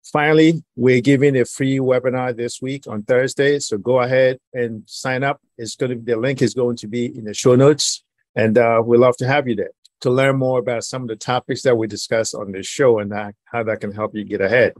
Finally, 0.04 0.62
we're 0.76 1.00
giving 1.00 1.36
a 1.36 1.44
free 1.44 1.78
webinar 1.78 2.36
this 2.36 2.60
week 2.60 2.86
on 2.88 3.02
Thursday. 3.02 3.58
So 3.58 3.78
go 3.78 4.00
ahead 4.00 4.38
and 4.52 4.82
sign 4.86 5.22
up. 5.22 5.40
It's 5.58 5.76
going 5.76 5.90
to 5.90 5.96
be, 5.96 6.12
the 6.12 6.18
link 6.18 6.42
is 6.42 6.54
going 6.54 6.76
to 6.76 6.88
be 6.88 7.06
in 7.06 7.24
the 7.24 7.34
show 7.34 7.54
notes, 7.54 8.02
and 8.34 8.56
uh, 8.58 8.82
we'd 8.84 8.98
love 8.98 9.16
to 9.18 9.26
have 9.26 9.46
you 9.46 9.56
there 9.56 9.70
to 10.00 10.10
learn 10.10 10.36
more 10.36 10.58
about 10.58 10.84
some 10.84 11.02
of 11.02 11.08
the 11.08 11.16
topics 11.16 11.62
that 11.62 11.76
we 11.76 11.86
discuss 11.86 12.32
on 12.34 12.52
this 12.52 12.66
show 12.66 12.98
and 12.98 13.12
that, 13.12 13.34
how 13.44 13.62
that 13.62 13.80
can 13.80 13.92
help 13.92 14.14
you 14.14 14.24
get 14.24 14.40
ahead. 14.40 14.72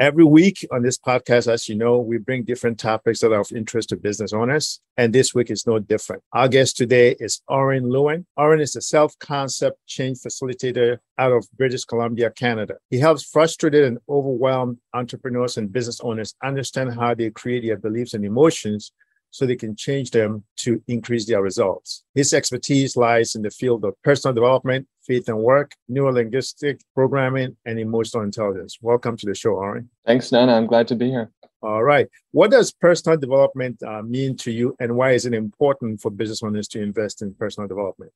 Every 0.00 0.24
week 0.24 0.66
on 0.72 0.82
this 0.82 0.98
podcast, 0.98 1.46
as 1.46 1.68
you 1.68 1.76
know, 1.76 2.00
we 2.00 2.18
bring 2.18 2.42
different 2.42 2.80
topics 2.80 3.20
that 3.20 3.30
are 3.30 3.38
of 3.38 3.52
interest 3.52 3.90
to 3.90 3.96
business 3.96 4.32
owners. 4.32 4.80
And 4.96 5.12
this 5.12 5.36
week 5.36 5.52
is 5.52 5.68
no 5.68 5.78
different. 5.78 6.20
Our 6.32 6.48
guest 6.48 6.76
today 6.76 7.14
is 7.20 7.42
Orrin 7.48 7.84
Lieuwen. 7.84 8.24
Orrin 8.36 8.60
is 8.60 8.74
a 8.74 8.80
self 8.80 9.16
concept 9.20 9.78
change 9.86 10.18
facilitator 10.18 10.98
out 11.16 11.30
of 11.30 11.46
British 11.56 11.84
Columbia, 11.84 12.32
Canada. 12.32 12.74
He 12.90 12.98
helps 12.98 13.22
frustrated 13.22 13.84
and 13.84 13.98
overwhelmed 14.08 14.78
entrepreneurs 14.94 15.58
and 15.58 15.72
business 15.72 16.00
owners 16.00 16.34
understand 16.42 16.92
how 16.94 17.14
they 17.14 17.30
create 17.30 17.64
their 17.64 17.76
beliefs 17.78 18.14
and 18.14 18.24
emotions 18.24 18.90
so 19.34 19.44
they 19.44 19.56
can 19.56 19.74
change 19.74 20.12
them 20.12 20.44
to 20.54 20.80
increase 20.86 21.26
their 21.26 21.42
results. 21.42 22.04
His 22.14 22.32
expertise 22.32 22.96
lies 22.96 23.34
in 23.34 23.42
the 23.42 23.50
field 23.50 23.84
of 23.84 24.00
personal 24.04 24.32
development, 24.32 24.86
faith 25.04 25.28
and 25.28 25.38
work, 25.38 25.72
neurolinguistic 25.90 26.78
programming, 26.94 27.56
and 27.66 27.80
emotional 27.80 28.22
intelligence. 28.22 28.78
Welcome 28.80 29.16
to 29.16 29.26
the 29.26 29.34
show, 29.34 29.54
Orrin. 29.54 29.90
Thanks, 30.06 30.30
Nana. 30.30 30.54
I'm 30.54 30.68
glad 30.68 30.86
to 30.86 30.94
be 30.94 31.10
here. 31.10 31.32
All 31.62 31.82
right. 31.82 32.06
What 32.30 32.52
does 32.52 32.70
personal 32.70 33.18
development 33.18 33.82
uh, 33.82 34.02
mean 34.02 34.36
to 34.36 34.52
you, 34.52 34.76
and 34.78 34.94
why 34.94 35.14
is 35.14 35.26
it 35.26 35.34
important 35.34 36.00
for 36.00 36.12
business 36.12 36.40
owners 36.44 36.68
to 36.68 36.80
invest 36.80 37.20
in 37.20 37.34
personal 37.34 37.66
development? 37.66 38.12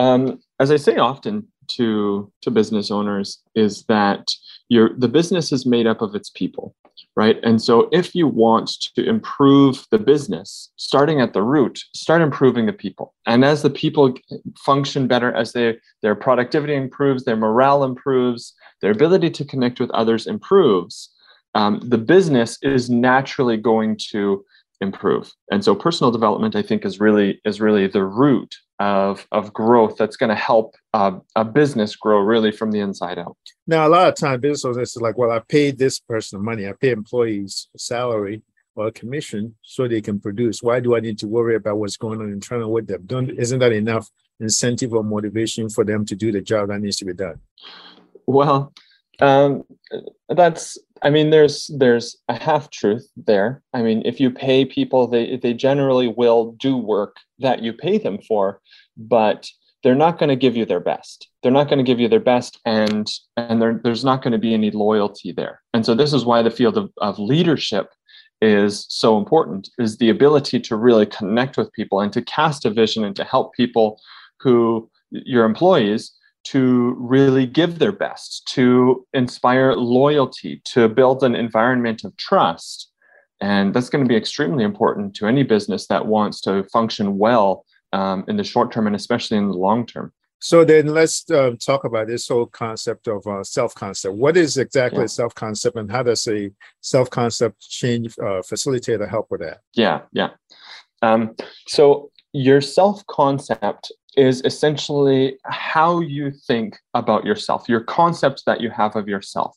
Um, 0.00 0.40
as 0.58 0.72
I 0.72 0.76
say 0.76 0.96
often 0.96 1.46
to 1.76 2.32
to 2.40 2.50
business 2.50 2.90
owners, 2.90 3.40
is 3.54 3.84
that 3.84 4.26
your 4.68 4.90
the 4.98 5.06
business 5.06 5.52
is 5.52 5.66
made 5.66 5.86
up 5.86 6.02
of 6.02 6.16
its 6.16 6.30
people 6.30 6.74
right? 7.16 7.38
And 7.42 7.60
so 7.60 7.88
if 7.92 8.14
you 8.14 8.26
want 8.26 8.70
to 8.94 9.04
improve 9.04 9.86
the 9.90 9.98
business, 9.98 10.70
starting 10.76 11.20
at 11.20 11.32
the 11.32 11.42
root, 11.42 11.80
start 11.94 12.22
improving 12.22 12.66
the 12.66 12.72
people. 12.72 13.14
And 13.26 13.44
as 13.44 13.62
the 13.62 13.70
people 13.70 14.14
function 14.58 15.06
better, 15.06 15.32
as 15.34 15.52
they, 15.52 15.76
their 16.02 16.14
productivity 16.14 16.74
improves, 16.74 17.24
their 17.24 17.36
morale 17.36 17.84
improves, 17.84 18.54
their 18.80 18.92
ability 18.92 19.30
to 19.30 19.44
connect 19.44 19.80
with 19.80 19.90
others 19.90 20.26
improves, 20.26 21.10
um, 21.54 21.80
the 21.84 21.98
business 21.98 22.58
is 22.62 22.88
naturally 22.88 23.56
going 23.56 23.98
to 24.10 24.44
improve. 24.80 25.32
And 25.50 25.64
so 25.64 25.74
personal 25.74 26.10
development, 26.10 26.56
I 26.56 26.62
think, 26.62 26.84
is 26.84 27.00
really 27.00 27.40
is 27.44 27.60
really 27.60 27.86
the 27.86 28.04
root 28.04 28.54
of, 28.82 29.26
of 29.30 29.52
growth 29.52 29.96
that's 29.96 30.16
going 30.16 30.30
to 30.30 30.34
help 30.34 30.74
uh, 30.92 31.12
a 31.36 31.44
business 31.44 31.94
grow 31.94 32.18
really 32.18 32.50
from 32.50 32.72
the 32.72 32.80
inside 32.80 33.18
out. 33.18 33.36
Now, 33.66 33.86
a 33.86 33.90
lot 33.90 34.08
of 34.08 34.16
times 34.16 34.40
business 34.40 34.64
owners 34.64 34.96
is 34.96 35.02
like, 35.02 35.16
well, 35.16 35.30
I 35.30 35.38
paid 35.38 35.78
this 35.78 36.00
person 36.00 36.44
money, 36.44 36.66
I 36.66 36.72
pay 36.72 36.90
employees 36.90 37.68
a 37.74 37.78
salary 37.78 38.42
or 38.74 38.88
a 38.88 38.92
commission 38.92 39.54
so 39.62 39.86
they 39.86 40.00
can 40.00 40.18
produce. 40.18 40.62
Why 40.62 40.80
do 40.80 40.96
I 40.96 41.00
need 41.00 41.18
to 41.18 41.28
worry 41.28 41.54
about 41.54 41.78
what's 41.78 41.96
going 41.96 42.20
on 42.20 42.32
internal 42.32 42.72
with 42.72 42.88
them? 42.88 43.02
Don't 43.06 43.30
isn't 43.30 43.60
that 43.60 43.72
enough 43.72 44.08
incentive 44.40 44.92
or 44.92 45.04
motivation 45.04 45.68
for 45.68 45.84
them 45.84 46.04
to 46.06 46.16
do 46.16 46.32
the 46.32 46.40
job 46.40 46.68
that 46.68 46.80
needs 46.80 46.96
to 46.96 47.04
be 47.04 47.12
done? 47.12 47.38
Well, 48.26 48.72
um, 49.20 49.62
that's 50.28 50.78
I 51.02 51.10
mean, 51.10 51.30
there's 51.30 51.70
there's 51.76 52.16
a 52.28 52.34
half 52.34 52.70
truth 52.70 53.08
there. 53.16 53.62
I 53.74 53.82
mean, 53.82 54.02
if 54.04 54.20
you 54.20 54.30
pay 54.30 54.64
people, 54.64 55.06
they 55.06 55.36
they 55.36 55.52
generally 55.52 56.08
will 56.08 56.52
do 56.52 56.76
work 56.76 57.16
that 57.40 57.62
you 57.62 57.72
pay 57.72 57.98
them 57.98 58.18
for, 58.26 58.60
but 58.96 59.48
they're 59.82 59.94
not 59.94 60.18
going 60.18 60.28
to 60.28 60.36
give 60.36 60.56
you 60.56 60.64
their 60.64 60.80
best. 60.80 61.28
They're 61.42 61.52
not 61.52 61.68
going 61.68 61.78
to 61.78 61.84
give 61.84 61.98
you 61.98 62.08
their 62.08 62.20
best, 62.20 62.60
and 62.64 63.10
and 63.36 63.60
there, 63.60 63.80
there's 63.82 64.04
not 64.04 64.22
going 64.22 64.32
to 64.32 64.38
be 64.38 64.54
any 64.54 64.70
loyalty 64.70 65.32
there. 65.32 65.60
And 65.74 65.84
so 65.84 65.94
this 65.94 66.12
is 66.12 66.24
why 66.24 66.42
the 66.42 66.50
field 66.50 66.76
of, 66.76 66.90
of 66.98 67.18
leadership 67.18 67.88
is 68.40 68.86
so 68.88 69.18
important: 69.18 69.70
is 69.78 69.98
the 69.98 70.10
ability 70.10 70.60
to 70.60 70.76
really 70.76 71.06
connect 71.06 71.56
with 71.56 71.72
people 71.72 72.00
and 72.00 72.12
to 72.12 72.22
cast 72.22 72.64
a 72.64 72.70
vision 72.70 73.04
and 73.04 73.16
to 73.16 73.24
help 73.24 73.54
people 73.54 74.00
who 74.40 74.88
your 75.10 75.44
employees 75.44 76.12
to 76.44 76.96
really 76.98 77.46
give 77.46 77.78
their 77.78 77.92
best, 77.92 78.46
to 78.48 79.06
inspire 79.12 79.74
loyalty, 79.74 80.60
to 80.64 80.88
build 80.88 81.22
an 81.22 81.34
environment 81.34 82.02
of 82.04 82.16
trust. 82.16 82.90
And 83.40 83.74
that's 83.74 83.88
going 83.88 84.04
to 84.04 84.08
be 84.08 84.16
extremely 84.16 84.64
important 84.64 85.14
to 85.16 85.26
any 85.26 85.42
business 85.42 85.86
that 85.88 86.06
wants 86.06 86.40
to 86.42 86.64
function 86.64 87.18
well 87.18 87.64
um, 87.92 88.24
in 88.28 88.36
the 88.36 88.44
short 88.44 88.72
term 88.72 88.86
and 88.86 88.96
especially 88.96 89.36
in 89.36 89.48
the 89.48 89.54
long 89.54 89.86
term. 89.86 90.12
So 90.40 90.64
then 90.64 90.88
let's 90.88 91.30
uh, 91.30 91.52
talk 91.64 91.84
about 91.84 92.08
this 92.08 92.26
whole 92.26 92.46
concept 92.46 93.06
of 93.06 93.24
uh, 93.28 93.44
self-concept. 93.44 94.12
What 94.16 94.36
is 94.36 94.58
exactly 94.58 95.02
yeah. 95.02 95.06
self-concept 95.06 95.76
and 95.76 95.88
how 95.88 96.02
does 96.02 96.26
a 96.26 96.50
self-concept 96.80 97.60
change 97.60 98.18
uh, 98.18 98.42
facilitator 98.42 99.08
help 99.08 99.30
with 99.30 99.40
that? 99.40 99.60
Yeah, 99.74 100.00
yeah. 100.12 100.30
Um, 101.00 101.36
so 101.68 102.10
your 102.32 102.60
self-concept 102.60 103.92
is 104.16 104.42
essentially 104.44 105.38
how 105.44 106.00
you 106.00 106.32
think 106.32 106.76
about 106.94 107.24
yourself, 107.24 107.68
your 107.68 107.80
concepts 107.80 108.42
that 108.44 108.60
you 108.60 108.70
have 108.70 108.96
of 108.96 109.08
yourself. 109.08 109.56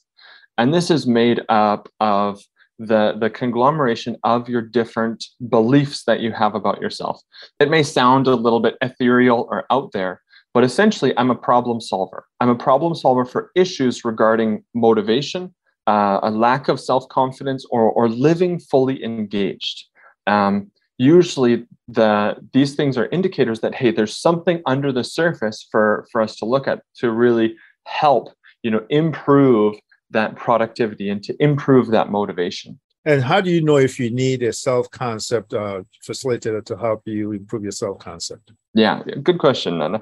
And 0.60 0.72
this 0.72 0.92
is 0.92 1.08
made 1.08 1.42
up 1.50 1.90
of 2.00 2.42
the, 2.80 3.16
the 3.20 3.30
conglomeration 3.30 4.18
of 4.24 4.50
your 4.50 4.62
different 4.62 5.26
beliefs 5.50 6.04
that 6.06 6.20
you 6.20 6.32
have 6.32 6.56
about 6.56 6.82
yourself. 6.82 7.22
It 7.60 7.70
may 7.70 7.84
sound 7.84 8.28
a 8.28 8.36
little 8.36 8.60
bit 8.60 8.76
ethereal 8.82 9.48
or 9.50 9.66
out 9.72 9.92
there, 9.94 10.22
but 10.54 10.64
essentially, 10.64 11.14
I'm 11.18 11.32
a 11.32 11.36
problem 11.36 11.82
solver. 11.82 12.26
I'm 12.40 12.50
a 12.50 12.56
problem 12.56 12.96
solver 12.96 13.26
for 13.26 13.52
issues 13.56 14.06
regarding 14.06 14.64
motivation, 14.74 15.54
uh, 15.88 16.20
a 16.24 16.32
lack 16.32 16.70
of 16.70 16.80
self 16.80 17.08
confidence, 17.10 17.66
or, 17.70 17.92
or 17.92 18.08
living 18.08 18.60
fully 18.60 19.04
engaged. 19.04 19.86
Um, 20.28 20.72
usually 20.98 21.66
the 21.88 22.36
these 22.54 22.76
things 22.76 22.98
are 22.98 23.08
indicators 23.08 23.60
that 23.60 23.76
hey 23.76 23.92
there's 23.92 24.16
something 24.16 24.62
under 24.66 24.92
the 24.92 25.04
surface 25.04 25.68
for 25.72 26.08
for 26.12 26.22
us 26.22 26.36
to 26.38 26.46
look 26.46 26.68
at 26.68 26.82
to 26.96 27.12
really 27.12 27.56
help 27.86 28.30
you 28.64 28.72
know 28.72 28.86
improve 28.90 29.76
that 30.12 30.36
productivity 30.36 31.10
and 31.10 31.24
to 31.24 31.36
improve 31.40 31.88
that 31.88 32.10
motivation. 32.10 32.80
And 33.06 33.22
how 33.22 33.40
do 33.40 33.52
you 33.52 33.62
know 33.62 33.78
if 33.78 34.00
you 34.00 34.10
need 34.10 34.42
a 34.42 34.52
self-concept 34.52 35.54
uh, 35.54 35.84
facilitator 36.08 36.64
to 36.66 36.76
help 36.76 37.04
you 37.06 37.34
improve 37.34 37.64
your 37.64 37.72
self-concept? 37.72 38.52
Yeah 38.74 39.04
good 39.24 39.40
question 39.40 39.78
nana 39.78 40.02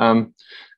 um, 0.00 0.34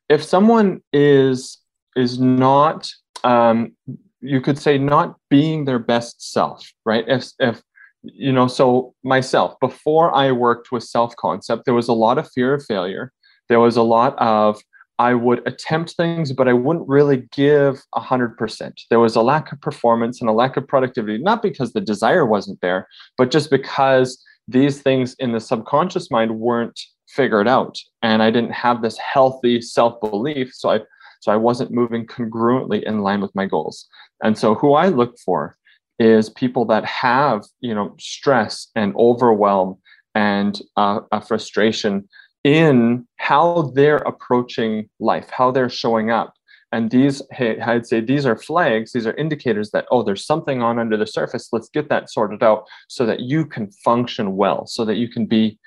if 0.08 0.22
someone 0.22 0.82
is 0.92 1.58
is 1.96 2.18
not 2.18 2.90
um, 3.24 3.72
you 4.20 4.40
could 4.40 4.58
say 4.58 4.78
not 4.78 5.16
being 5.30 5.64
their 5.64 5.78
best 5.78 6.32
self 6.32 6.70
right? 6.84 7.04
If 7.08 7.28
if 7.38 7.62
you 8.04 8.32
know, 8.32 8.46
so 8.46 8.94
myself, 9.02 9.58
before 9.60 10.14
I 10.14 10.30
worked 10.32 10.70
with 10.70 10.84
self 10.84 11.16
concept, 11.16 11.64
there 11.64 11.74
was 11.74 11.88
a 11.88 11.92
lot 11.92 12.18
of 12.18 12.30
fear 12.32 12.54
of 12.54 12.64
failure. 12.64 13.12
There 13.48 13.60
was 13.60 13.76
a 13.76 13.82
lot 13.82 14.16
of, 14.18 14.60
I 14.98 15.14
would 15.14 15.46
attempt 15.46 15.92
things, 15.96 16.32
but 16.32 16.48
I 16.48 16.52
wouldn't 16.52 16.88
really 16.88 17.28
give 17.32 17.82
100%. 17.94 18.72
There 18.90 19.00
was 19.00 19.16
a 19.16 19.22
lack 19.22 19.50
of 19.52 19.60
performance 19.60 20.20
and 20.20 20.30
a 20.30 20.32
lack 20.32 20.56
of 20.56 20.68
productivity, 20.68 21.18
not 21.18 21.42
because 21.42 21.72
the 21.72 21.80
desire 21.80 22.24
wasn't 22.24 22.60
there, 22.60 22.86
but 23.18 23.30
just 23.30 23.50
because 23.50 24.22
these 24.46 24.82
things 24.82 25.14
in 25.18 25.32
the 25.32 25.40
subconscious 25.40 26.10
mind 26.10 26.38
weren't 26.38 26.78
figured 27.08 27.48
out. 27.48 27.78
And 28.02 28.22
I 28.22 28.30
didn't 28.30 28.52
have 28.52 28.82
this 28.82 28.98
healthy 28.98 29.60
self 29.60 30.00
belief. 30.00 30.52
So 30.54 30.70
I, 30.70 30.80
so 31.20 31.32
I 31.32 31.36
wasn't 31.36 31.72
moving 31.72 32.06
congruently 32.06 32.82
in 32.82 33.00
line 33.00 33.20
with 33.20 33.34
my 33.34 33.46
goals. 33.46 33.86
And 34.22 34.38
so 34.38 34.54
who 34.54 34.74
I 34.74 34.88
look 34.88 35.18
for 35.24 35.56
is 35.98 36.28
people 36.28 36.64
that 36.66 36.84
have 36.84 37.44
you 37.60 37.74
know 37.74 37.94
stress 37.98 38.68
and 38.74 38.94
overwhelm 38.96 39.78
and 40.14 40.60
uh, 40.76 41.00
a 41.12 41.20
frustration 41.20 42.08
in 42.44 43.06
how 43.16 43.72
they're 43.74 43.96
approaching 43.96 44.88
life 45.00 45.30
how 45.30 45.50
they're 45.50 45.70
showing 45.70 46.10
up. 46.10 46.34
And 46.72 46.90
these 46.90 47.22
hey 47.30 47.60
i'd 47.60 47.86
say 47.86 48.00
these 48.00 48.26
are 48.26 48.36
flags 48.36 48.92
these 48.92 49.06
are 49.06 49.14
indicators 49.14 49.70
that 49.70 49.86
oh 49.92 50.02
there's 50.02 50.26
something 50.26 50.60
on 50.62 50.78
under 50.78 50.96
the 50.96 51.06
surface. 51.06 51.48
Let's 51.52 51.68
get 51.68 51.88
that 51.88 52.10
sorted 52.10 52.42
out 52.42 52.64
so 52.88 53.06
that 53.06 53.20
you 53.20 53.46
can 53.46 53.70
function 53.84 54.36
well 54.36 54.66
so 54.66 54.84
that 54.84 54.96
you 54.96 55.08
can 55.08 55.26
be 55.26 55.58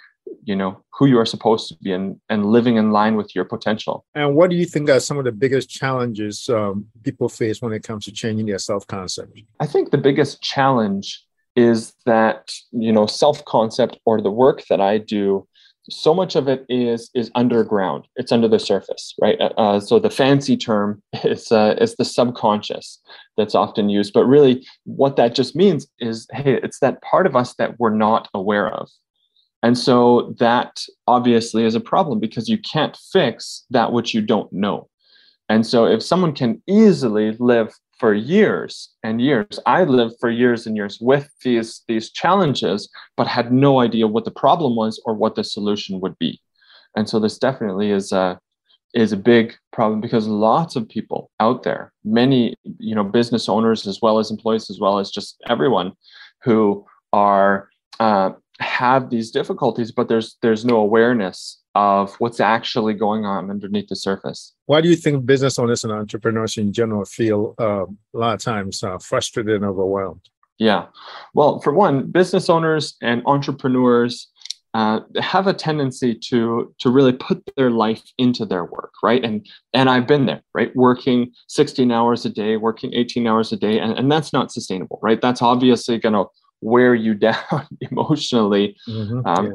you 0.43 0.55
know 0.55 0.83
who 0.93 1.05
you 1.05 1.17
are 1.17 1.25
supposed 1.25 1.69
to 1.69 1.75
be 1.81 1.93
and 1.93 2.19
and 2.29 2.45
living 2.45 2.75
in 2.75 2.91
line 2.91 3.15
with 3.15 3.33
your 3.33 3.45
potential. 3.45 4.05
And 4.15 4.35
what 4.35 4.49
do 4.49 4.57
you 4.57 4.65
think 4.65 4.89
are 4.89 4.99
some 4.99 5.17
of 5.17 5.23
the 5.23 5.31
biggest 5.31 5.69
challenges 5.69 6.49
um, 6.49 6.85
people 7.03 7.29
face 7.29 7.61
when 7.61 7.71
it 7.71 7.83
comes 7.83 8.03
to 8.05 8.11
changing 8.11 8.45
their 8.45 8.59
self-concept? 8.59 9.39
I 9.61 9.65
think 9.65 9.91
the 9.91 9.97
biggest 9.97 10.41
challenge 10.41 11.23
is 11.55 11.93
that 12.05 12.53
you 12.71 12.91
know 12.91 13.07
self-concept 13.07 13.97
or 14.05 14.21
the 14.21 14.31
work 14.31 14.63
that 14.69 14.79
i 14.79 14.97
do 14.97 15.47
so 15.89 16.13
much 16.13 16.35
of 16.35 16.47
it 16.47 16.65
is 16.69 17.09
is 17.13 17.31
underground. 17.35 18.07
It's 18.15 18.31
under 18.31 18.47
the 18.47 18.59
surface 18.59 19.13
right? 19.21 19.39
Uh, 19.39 19.53
uh 19.57 19.79
so 19.79 19.99
the 19.99 20.09
fancy 20.09 20.57
term 20.57 21.01
is 21.23 21.51
uh, 21.51 21.75
is 21.79 21.95
the 21.95 22.05
subconscious 22.05 22.99
that's 23.37 23.55
often 23.55 23.89
used. 23.89 24.13
But 24.13 24.25
really 24.25 24.65
what 24.85 25.15
that 25.15 25.35
just 25.35 25.55
means 25.55 25.87
is 25.99 26.27
hey 26.33 26.59
it's 26.63 26.79
that 26.79 27.01
part 27.01 27.25
of 27.25 27.35
us 27.35 27.55
that 27.55 27.79
we're 27.79 27.95
not 27.95 28.29
aware 28.33 28.69
of. 28.69 28.89
And 29.63 29.77
so 29.77 30.35
that 30.39 30.83
obviously 31.07 31.65
is 31.65 31.75
a 31.75 31.79
problem 31.79 32.19
because 32.19 32.47
you 32.47 32.59
can't 32.59 32.97
fix 33.11 33.65
that 33.71 33.91
which 33.91 34.13
you 34.13 34.21
don't 34.21 34.51
know. 34.53 34.87
And 35.49 35.65
so 35.65 35.85
if 35.85 36.03
someone 36.03 36.33
can 36.33 36.61
easily 36.67 37.35
live 37.39 37.73
for 37.99 38.13
years 38.13 38.89
and 39.03 39.21
years, 39.21 39.59
I 39.65 39.83
lived 39.83 40.15
for 40.19 40.29
years 40.29 40.67
and 40.67 40.75
years 40.75 40.99
with 40.99 41.29
these, 41.43 41.83
these 41.87 42.11
challenges, 42.11 42.89
but 43.15 43.27
had 43.27 43.51
no 43.51 43.79
idea 43.79 44.07
what 44.07 44.25
the 44.25 44.31
problem 44.31 44.75
was 44.75 45.01
or 45.05 45.13
what 45.13 45.35
the 45.35 45.43
solution 45.43 45.99
would 46.01 46.17
be. 46.19 46.41
And 46.95 47.09
so 47.09 47.19
this 47.19 47.37
definitely 47.37 47.91
is 47.91 48.11
a, 48.11 48.39
is 48.93 49.11
a 49.11 49.17
big 49.17 49.55
problem 49.71 50.01
because 50.01 50.27
lots 50.27 50.75
of 50.75 50.89
people 50.89 51.29
out 51.39 51.63
there, 51.63 51.93
many 52.03 52.55
you 52.79 52.95
know 52.95 53.03
business 53.03 53.49
owners 53.49 53.85
as 53.85 53.99
well 54.01 54.17
as 54.17 54.31
employees 54.31 54.69
as 54.69 54.79
well 54.79 54.97
as 54.97 55.11
just 55.11 55.37
everyone 55.47 55.91
who 56.43 56.85
are 57.13 57.69
uh, 57.99 58.31
have 58.59 59.09
these 59.09 59.31
difficulties, 59.31 59.91
but 59.91 60.07
there's 60.07 60.37
there's 60.41 60.65
no 60.65 60.77
awareness 60.77 61.61
of 61.77 62.15
what's 62.15 62.39
actually 62.39 62.95
going 62.95 63.23
on 63.23 63.51
underneath 63.51 63.87
the 63.87 63.95
surface. 63.95 64.55
Why 64.65 64.81
do 64.81 64.89
you 64.89 64.95
think 64.95 65.27
business 65.27 65.59
owners 65.59 65.83
and 65.83 65.93
entrepreneurs 65.93 66.57
in 66.57 66.73
general 66.73 67.05
feel 67.05 67.53
uh, 67.59 67.85
a 67.85 68.17
lot 68.17 68.33
of 68.33 68.41
times 68.41 68.81
uh, 68.81 68.97
frustrated 68.97 69.53
and 69.53 69.63
overwhelmed? 69.63 70.27
Yeah, 70.57 70.87
well, 71.35 71.59
for 71.59 71.71
one, 71.71 72.09
business 72.09 72.49
owners 72.49 72.95
and 73.03 73.21
entrepreneurs 73.27 74.27
uh, 74.73 75.01
have 75.19 75.45
a 75.45 75.53
tendency 75.53 76.15
to 76.29 76.73
to 76.79 76.89
really 76.89 77.13
put 77.13 77.43
their 77.55 77.69
life 77.69 78.03
into 78.17 78.43
their 78.43 78.65
work, 78.65 78.93
right? 79.03 79.23
And 79.23 79.45
and 79.71 79.87
I've 79.87 80.07
been 80.07 80.25
there, 80.25 80.41
right? 80.55 80.75
Working 80.75 81.31
16 81.47 81.91
hours 81.91 82.25
a 82.25 82.31
day, 82.31 82.57
working 82.57 82.91
18 82.95 83.27
hours 83.27 83.51
a 83.51 83.57
day, 83.57 83.77
and, 83.79 83.93
and 83.93 84.11
that's 84.11 84.33
not 84.33 84.51
sustainable, 84.51 84.97
right? 85.03 85.21
That's 85.21 85.43
obviously 85.43 85.99
going 85.99 86.13
to 86.13 86.25
wear 86.61 86.95
you 86.95 87.13
down 87.29 87.67
emotionally 87.81 88.75
mm-hmm, 88.87 89.21
um, 89.27 89.45
yeah. 89.45 89.51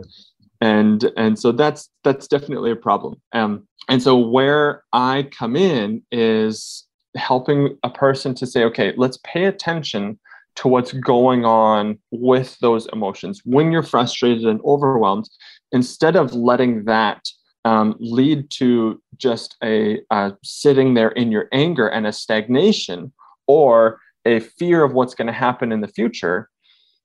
And 0.63 1.11
and 1.17 1.39
so 1.39 1.53
that's 1.53 1.91
that's 2.05 2.27
definitely 2.27 2.71
a 2.71 2.77
problem. 2.77 3.21
Um, 3.33 3.69
and 3.89 4.03
so 4.03 4.17
where 4.17 4.85
i 4.93 5.29
come 5.37 5.57
in 5.57 6.03
is 6.13 6.87
helping 7.17 7.77
a 7.83 7.91
person 7.91 8.35
to 8.35 8.47
say 8.47 8.65
okay 8.65 8.95
let's 8.97 9.19
pay 9.25 9.45
attention 9.45 10.19
to 10.55 10.69
what's 10.69 10.93
going 10.93 11.45
on 11.45 11.99
with 12.11 12.59
those 12.61 12.87
emotions. 12.93 13.41
When 13.45 13.73
you're 13.73 13.83
frustrated 13.83 14.45
and 14.45 14.61
overwhelmed 14.65 15.29
instead 15.73 16.15
of 16.15 16.35
letting 16.35 16.85
that 16.85 17.27
um, 17.65 17.97
lead 17.99 18.51
to 18.51 19.01
just 19.17 19.57
a 19.63 20.01
sitting 20.43 20.95
there 20.95 21.11
in 21.11 21.33
your 21.33 21.49
anger 21.53 21.89
and 21.89 22.07
a 22.07 22.13
stagnation 22.13 23.13
or 23.47 23.99
a 24.27 24.41
fear 24.41 24.85
of 24.85 24.93
what's 24.93 25.15
going 25.15 25.27
to 25.27 25.33
happen 25.33 25.73
in 25.73 25.81
the 25.81 25.89
future 25.89 26.51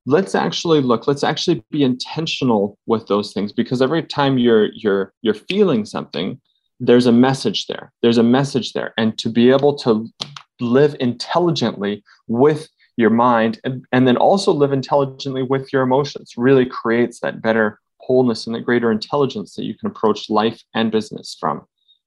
let's 0.08 0.36
actually 0.36 0.80
look 0.80 1.06
let's 1.06 1.24
actually 1.24 1.62
be 1.70 1.84
intentional 1.84 2.80
with 2.86 3.06
those 3.08 3.34
things 3.34 3.52
because 3.52 3.82
every 3.82 4.02
time 4.02 4.38
you're 4.38 4.70
you're 4.74 5.14
you're 5.22 5.34
feeling 5.34 5.86
something 5.86 6.40
there's 6.80 7.08
a 7.08 7.12
message 7.12 7.68
there 7.68 7.92
there's 8.02 8.18
a 8.18 8.24
message 8.24 8.72
there 8.72 8.94
and 8.98 9.18
to 9.18 9.30
be 9.30 9.52
able 9.52 9.76
to 9.76 10.08
live 10.62 10.96
intelligently 11.02 12.04
with 12.28 12.70
your 12.96 13.10
mind 13.10 13.60
and, 13.66 13.86
and 13.92 14.08
then 14.08 14.18
also 14.18 14.52
live 14.52 14.72
intelligently 14.72 15.44
with 15.44 15.72
your 15.74 15.84
emotions 15.84 16.34
really 16.38 16.66
creates 16.66 17.20
that 17.20 17.42
better 17.42 17.80
wholeness 17.98 18.48
and 18.48 18.56
a 18.56 18.62
greater 18.62 18.90
intelligence 18.92 19.56
that 19.56 19.66
you 19.66 19.76
can 19.76 19.90
approach 19.90 20.30
life 20.30 20.64
and 20.74 20.90
business 20.90 21.36
from 21.38 21.62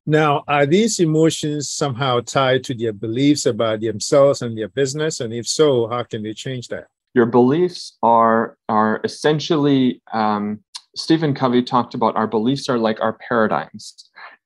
now, 0.06 0.44
are 0.48 0.64
these 0.64 0.98
emotions 0.98 1.68
somehow 1.68 2.20
tied 2.20 2.64
to 2.64 2.74
their 2.74 2.94
beliefs 2.94 3.44
about 3.44 3.80
themselves 3.80 4.40
and 4.40 4.56
their 4.56 4.68
business? 4.68 5.20
And 5.20 5.32
if 5.32 5.46
so, 5.46 5.86
how 5.88 6.02
can 6.04 6.22
they 6.22 6.32
change 6.32 6.68
that? 6.68 6.86
Your 7.14 7.26
beliefs 7.26 7.96
are 8.02 8.56
are 8.68 9.00
essentially 9.04 10.02
um, 10.12 10.60
stephen 10.96 11.34
covey 11.34 11.62
talked 11.62 11.94
about 11.94 12.16
our 12.16 12.26
beliefs 12.26 12.68
are 12.68 12.78
like 12.78 13.00
our 13.00 13.16
paradigms. 13.28 13.94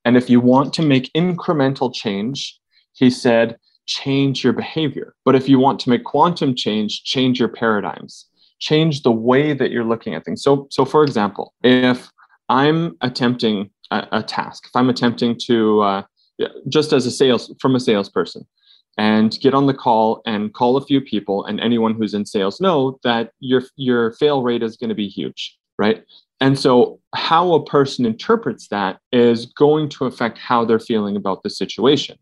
And 0.07 0.19
if 0.19 0.29
you 0.29 0.39
want 0.39 0.75
to 0.75 0.83
make 0.83 1.13
incremental 1.15 1.95
change 1.95 2.59
he 2.93 3.11
said 3.11 3.57
change 3.87 4.43
your 4.45 4.53
behavior. 4.53 5.15
But 5.25 5.35
if 5.35 5.49
you 5.49 5.59
want 5.59 5.79
to 5.81 5.91
make 5.91 6.05
quantum 6.05 6.55
change 6.55 7.03
change 7.05 7.39
your 7.39 7.49
paradigms. 7.49 8.27
Change 8.61 9.03
the 9.03 9.13
way 9.13 9.53
that 9.53 9.71
you're 9.71 9.85
looking 9.85 10.15
at 10.15 10.25
things. 10.25 10.43
So 10.43 10.69
so 10.71 10.85
for 10.85 11.03
example 11.05 11.55
if 11.63 12.11
i'm 12.49 12.97
attempting 13.01 13.71
a, 13.91 14.07
a 14.13 14.23
task 14.23 14.67
if 14.67 14.77
i'm 14.77 14.89
attempting 14.89 15.37
to 15.47 15.81
uh, 15.81 16.03
just 16.69 16.93
as 16.93 17.07
a 17.07 17.11
sales 17.11 17.53
from 17.61 17.75
a 17.75 17.81
salesperson 17.81 18.47
and 18.99 19.39
get 19.41 19.55
on 19.55 19.67
the 19.67 19.75
call 19.75 20.23
and 20.27 20.53
call 20.55 20.77
a 20.77 20.85
few 20.85 21.01
people 21.01 21.45
and 21.45 21.61
anyone 21.61 21.95
who's 21.95 22.15
in 22.15 22.25
sales 22.25 22.61
know 22.61 22.99
that 23.03 23.33
your 23.41 23.63
your 23.77 24.13
fail 24.13 24.43
rate 24.43 24.63
is 24.63 24.77
going 24.77 24.89
to 24.89 24.95
be 24.95 25.09
huge 25.09 25.57
right? 25.79 26.05
And 26.41 26.59
so 26.59 27.01
how 27.15 27.55
a 27.55 27.65
person 27.65 28.05
interprets 28.05 28.69
that 28.69 28.99
is 29.13 29.47
going 29.47 29.89
to 29.91 30.07
affect 30.07 30.39
how 30.39 30.65
they're 30.65 30.79
feeling 30.79 31.17
about 31.17 31.43
the 31.43 31.51
situation 31.51 32.19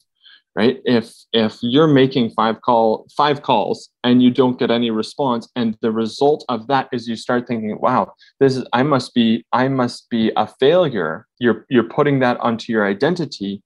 right? 0.55 0.83
If 0.85 1.15
if 1.33 1.57
you're 1.63 1.89
making 1.89 2.31
five 2.31 2.61
call 2.61 3.07
five 3.17 3.43
calls 3.43 3.89
and 4.05 4.23
you 4.23 4.31
don't 4.31 4.59
get 4.59 4.71
any 4.71 4.91
response 4.91 5.49
and 5.57 5.79
the 5.81 5.91
result 5.91 6.45
of 6.51 6.67
that 6.67 6.89
is 6.93 7.09
you 7.09 7.17
start 7.17 7.47
thinking 7.47 7.79
wow 7.81 8.13
this 8.39 8.57
is 8.57 8.65
i 8.75 8.83
must 8.83 9.15
be 9.15 9.47
i 9.53 9.67
must 9.69 10.11
be 10.11 10.31
a 10.37 10.47
failure. 10.47 11.27
You're 11.39 11.65
you're 11.71 11.89
putting 11.89 12.21
that 12.21 12.39
onto 12.41 12.71
your 12.71 12.87
identity 12.87 13.63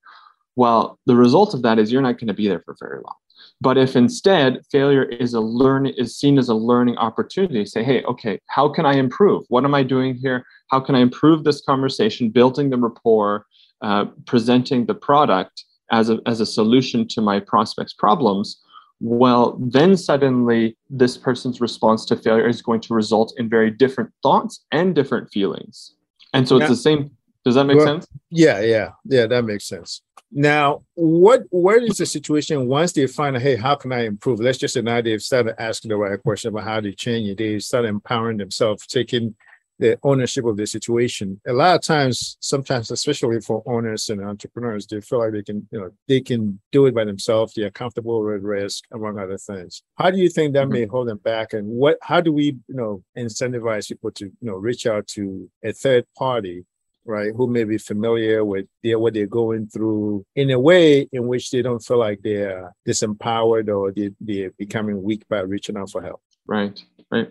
well, 0.56 0.98
the 1.06 1.14
result 1.14 1.54
of 1.54 1.62
that 1.62 1.78
is 1.78 1.92
you're 1.92 2.02
not 2.02 2.18
going 2.18 2.28
to 2.28 2.34
be 2.34 2.48
there 2.48 2.60
for 2.60 2.74
very 2.80 2.96
long. 2.96 3.14
But 3.60 3.78
if 3.78 3.96
instead 3.96 4.60
failure 4.70 5.04
is 5.04 5.34
a 5.34 5.40
learn 5.40 5.86
is 5.86 6.18
seen 6.18 6.38
as 6.38 6.48
a 6.48 6.54
learning 6.54 6.96
opportunity, 6.98 7.64
say, 7.64 7.82
hey, 7.82 8.02
okay, 8.04 8.40
how 8.48 8.68
can 8.68 8.84
I 8.84 8.94
improve? 8.94 9.44
What 9.48 9.64
am 9.64 9.74
I 9.74 9.82
doing 9.82 10.14
here? 10.14 10.44
How 10.70 10.80
can 10.80 10.94
I 10.94 11.00
improve 11.00 11.44
this 11.44 11.62
conversation, 11.62 12.30
building 12.30 12.70
the 12.70 12.76
rapport, 12.76 13.46
uh, 13.82 14.06
presenting 14.26 14.86
the 14.86 14.94
product 14.94 15.64
as 15.90 16.10
a, 16.10 16.18
as 16.26 16.40
a 16.40 16.46
solution 16.46 17.06
to 17.08 17.20
my 17.20 17.40
prospects' 17.40 17.94
problems? 17.94 18.60
Well, 19.00 19.58
then 19.60 19.96
suddenly 19.96 20.76
this 20.88 21.18
person's 21.18 21.60
response 21.60 22.04
to 22.06 22.16
failure 22.16 22.48
is 22.48 22.62
going 22.62 22.80
to 22.80 22.94
result 22.94 23.34
in 23.36 23.48
very 23.48 23.70
different 23.70 24.10
thoughts 24.22 24.64
and 24.72 24.94
different 24.94 25.30
feelings. 25.30 25.94
And 26.32 26.48
so 26.48 26.56
it's 26.56 26.68
the 26.68 26.76
same. 26.76 27.10
Does 27.44 27.54
that 27.54 27.64
make 27.64 27.76
well, 27.76 27.86
sense? 27.86 28.06
Yeah, 28.30 28.60
yeah, 28.60 28.90
yeah, 29.04 29.26
that 29.26 29.44
makes 29.44 29.68
sense. 29.68 30.02
Now, 30.32 30.82
what 30.94 31.42
what 31.50 31.82
is 31.82 31.98
the 31.98 32.06
situation 32.06 32.66
once 32.66 32.92
they 32.92 33.06
find 33.06 33.36
out, 33.36 33.42
hey, 33.42 33.56
how 33.56 33.76
can 33.76 33.92
I 33.92 34.06
improve? 34.06 34.40
Let's 34.40 34.58
just 34.58 34.74
say 34.74 34.82
now 34.82 35.00
they've 35.00 35.22
started 35.22 35.60
asking 35.60 35.90
the 35.90 35.96
right 35.96 36.20
question 36.20 36.48
about 36.48 36.64
how 36.64 36.80
to 36.80 36.92
change 36.92 37.28
it. 37.28 37.38
They 37.38 37.58
start 37.60 37.84
empowering 37.84 38.38
themselves, 38.38 38.86
taking 38.86 39.36
the 39.78 39.98
ownership 40.02 40.44
of 40.44 40.56
the 40.56 40.66
situation. 40.66 41.40
A 41.46 41.52
lot 41.52 41.76
of 41.76 41.82
times, 41.82 42.38
sometimes, 42.40 42.90
especially 42.90 43.40
for 43.40 43.62
owners 43.66 44.08
and 44.08 44.24
entrepreneurs, 44.24 44.86
they 44.86 45.00
feel 45.00 45.18
like 45.18 45.32
they 45.32 45.42
can, 45.42 45.68
you 45.70 45.78
know, 45.78 45.90
they 46.08 46.20
can 46.20 46.58
do 46.72 46.86
it 46.86 46.94
by 46.94 47.04
themselves. 47.04 47.52
They 47.54 47.62
are 47.62 47.70
comfortable 47.70 48.24
with 48.24 48.42
risk, 48.42 48.84
among 48.92 49.18
other 49.18 49.38
things. 49.38 49.82
How 49.96 50.10
do 50.10 50.18
you 50.18 50.28
think 50.28 50.54
that 50.54 50.64
mm-hmm. 50.64 50.72
may 50.72 50.86
hold 50.86 51.08
them 51.08 51.18
back? 51.18 51.52
And 51.52 51.66
what 51.68 51.98
how 52.02 52.20
do 52.20 52.32
we, 52.32 52.56
you 52.68 52.74
know, 52.74 53.02
incentivize 53.16 53.88
people 53.88 54.10
to, 54.12 54.24
you 54.24 54.34
know, 54.40 54.54
reach 54.54 54.86
out 54.86 55.06
to 55.08 55.48
a 55.62 55.72
third 55.72 56.04
party 56.16 56.64
right, 57.06 57.32
who 57.36 57.46
may 57.46 57.64
be 57.64 57.78
familiar 57.78 58.44
with 58.44 58.66
their, 58.82 58.98
what 58.98 59.14
they're 59.14 59.26
going 59.26 59.68
through 59.68 60.24
in 60.34 60.50
a 60.50 60.58
way 60.58 61.08
in 61.12 61.26
which 61.26 61.50
they 61.50 61.62
don't 61.62 61.84
feel 61.84 61.98
like 61.98 62.20
they're 62.22 62.72
disempowered 62.86 63.68
or 63.68 63.92
they, 63.92 64.10
they're 64.20 64.52
becoming 64.58 65.02
weak 65.02 65.26
by 65.28 65.40
reaching 65.40 65.76
out 65.76 65.90
for 65.90 66.02
help. 66.02 66.20
Right, 66.46 66.80
right. 67.10 67.28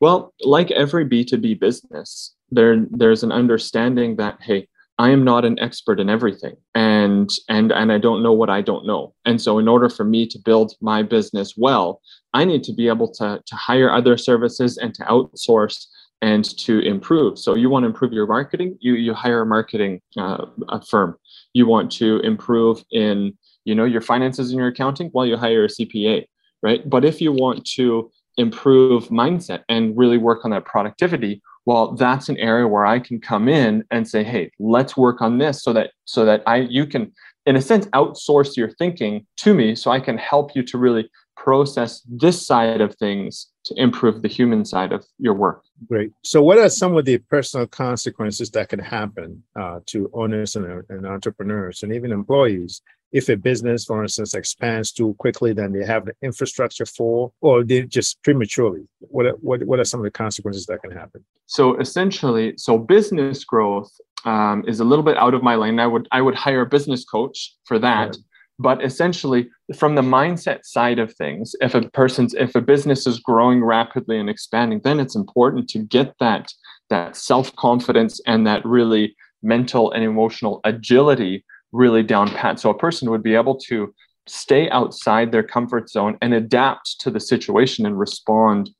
Well, 0.00 0.34
like 0.40 0.70
every 0.70 1.04
B2B 1.04 1.60
business, 1.60 2.34
there 2.50 2.86
there's 2.90 3.22
an 3.22 3.32
understanding 3.32 4.16
that, 4.16 4.38
hey, 4.40 4.68
I 5.00 5.10
am 5.10 5.22
not 5.22 5.44
an 5.44 5.60
expert 5.60 6.00
in 6.00 6.10
everything 6.10 6.56
and 6.74 7.30
and 7.48 7.70
and 7.70 7.92
I 7.92 7.98
don't 7.98 8.22
know 8.22 8.32
what 8.32 8.50
I 8.50 8.62
don't 8.62 8.84
know. 8.84 9.14
And 9.24 9.40
so 9.40 9.60
in 9.60 9.68
order 9.68 9.88
for 9.88 10.04
me 10.04 10.26
to 10.26 10.38
build 10.40 10.74
my 10.80 11.04
business 11.04 11.54
well, 11.56 12.00
I 12.34 12.44
need 12.44 12.64
to 12.64 12.72
be 12.72 12.88
able 12.88 13.08
to 13.14 13.40
to 13.46 13.54
hire 13.54 13.92
other 13.92 14.16
services 14.16 14.76
and 14.76 14.92
to 14.94 15.04
outsource 15.04 15.86
and 16.20 16.44
to 16.58 16.80
improve. 16.80 17.38
So 17.38 17.54
you 17.54 17.70
want 17.70 17.84
to 17.84 17.88
improve 17.88 18.12
your 18.12 18.26
marketing, 18.26 18.76
you 18.80 18.94
you 18.94 19.14
hire 19.14 19.42
a 19.42 19.46
marketing 19.46 20.00
uh, 20.16 20.46
a 20.68 20.84
firm. 20.84 21.16
You 21.52 21.66
want 21.66 21.92
to 21.92 22.20
improve 22.20 22.84
in 22.90 23.36
you 23.68 23.74
know 23.74 23.84
your 23.84 24.00
finances 24.00 24.50
and 24.50 24.58
your 24.58 24.68
accounting 24.68 25.10
well 25.12 25.26
you 25.26 25.36
hire 25.36 25.64
a 25.64 25.68
cpa 25.68 26.24
right 26.62 26.88
but 26.88 27.04
if 27.04 27.20
you 27.20 27.30
want 27.30 27.64
to 27.66 28.10
improve 28.38 29.08
mindset 29.08 29.62
and 29.68 29.96
really 29.96 30.16
work 30.16 30.44
on 30.44 30.50
that 30.50 30.64
productivity 30.64 31.42
well 31.66 31.92
that's 31.92 32.30
an 32.30 32.38
area 32.38 32.66
where 32.66 32.86
i 32.86 32.98
can 32.98 33.20
come 33.20 33.46
in 33.46 33.84
and 33.90 34.08
say 34.08 34.24
hey 34.24 34.50
let's 34.58 34.96
work 34.96 35.20
on 35.20 35.36
this 35.36 35.62
so 35.62 35.72
that 35.74 35.90
so 36.06 36.24
that 36.24 36.42
i 36.46 36.56
you 36.56 36.86
can 36.86 37.12
in 37.44 37.56
a 37.56 37.60
sense 37.60 37.84
outsource 37.88 38.56
your 38.56 38.70
thinking 38.70 39.26
to 39.36 39.52
me 39.52 39.74
so 39.74 39.90
i 39.90 40.00
can 40.00 40.16
help 40.16 40.56
you 40.56 40.62
to 40.62 40.78
really 40.78 41.06
process 41.38 42.02
this 42.06 42.44
side 42.44 42.80
of 42.80 42.94
things 42.96 43.48
to 43.64 43.74
improve 43.80 44.22
the 44.22 44.28
human 44.28 44.64
side 44.64 44.92
of 44.92 45.06
your 45.18 45.34
work. 45.34 45.62
Great. 45.88 46.10
So, 46.24 46.42
what 46.42 46.58
are 46.58 46.68
some 46.68 46.96
of 46.96 47.04
the 47.04 47.18
personal 47.18 47.66
consequences 47.66 48.50
that 48.50 48.68
can 48.68 48.80
happen 48.80 49.42
uh, 49.58 49.78
to 49.86 50.10
owners 50.12 50.56
and, 50.56 50.84
and, 50.88 51.06
entrepreneurs 51.06 51.82
and 51.82 51.92
even 51.92 52.12
employees 52.12 52.82
if 53.12 53.28
a 53.30 53.36
business, 53.36 53.86
for 53.86 54.02
instance, 54.02 54.34
expands 54.34 54.92
too 54.92 55.14
quickly 55.18 55.52
than 55.54 55.72
they 55.72 55.86
have 55.86 56.04
the 56.04 56.12
infrastructure 56.22 56.84
for, 56.84 57.32
or 57.40 57.64
they 57.64 57.82
just 57.82 58.22
prematurely? 58.22 58.82
What 58.98 59.26
are, 59.26 59.36
what, 59.40 59.62
what 59.62 59.78
are 59.78 59.84
some 59.84 60.00
of 60.00 60.04
the 60.04 60.10
consequences 60.10 60.66
that 60.66 60.82
can 60.82 60.90
happen? 60.90 61.24
So, 61.46 61.78
essentially, 61.78 62.54
so 62.56 62.76
business 62.76 63.44
growth 63.44 63.90
um, 64.24 64.64
is 64.66 64.80
a 64.80 64.84
little 64.84 65.04
bit 65.04 65.16
out 65.16 65.34
of 65.34 65.42
my 65.42 65.54
lane. 65.54 65.78
I 65.78 65.86
would 65.86 66.08
I 66.10 66.20
would 66.20 66.34
hire 66.34 66.62
a 66.62 66.66
business 66.66 67.04
coach 67.04 67.54
for 67.64 67.78
that. 67.78 68.08
Right 68.08 68.16
but 68.58 68.82
essentially 68.84 69.48
from 69.76 69.94
the 69.94 70.02
mindset 70.02 70.64
side 70.64 70.98
of 70.98 71.14
things 71.14 71.54
if 71.60 71.74
a 71.74 71.82
person's 71.90 72.34
if 72.34 72.54
a 72.54 72.60
business 72.60 73.06
is 73.06 73.20
growing 73.20 73.62
rapidly 73.62 74.18
and 74.18 74.28
expanding 74.28 74.80
then 74.84 74.98
it's 75.00 75.14
important 75.14 75.68
to 75.68 75.78
get 75.78 76.14
that 76.20 76.52
that 76.90 77.16
self-confidence 77.16 78.20
and 78.26 78.46
that 78.46 78.64
really 78.64 79.14
mental 79.42 79.90
and 79.92 80.04
emotional 80.04 80.60
agility 80.64 81.44
really 81.72 82.02
down 82.02 82.28
pat. 82.28 82.58
So 82.58 82.70
a 82.70 82.78
person 82.78 83.10
would 83.10 83.22
be 83.22 83.34
able 83.34 83.56
to 83.68 83.94
stay 84.26 84.68
outside 84.70 85.32
their 85.32 85.42
comfort 85.42 85.88
zone 85.88 86.16
and 86.20 86.34
adapt 86.34 87.00
to 87.00 87.10
the 87.10 87.20
situation 87.20 87.86
and 87.86 87.98
respond 87.98 88.70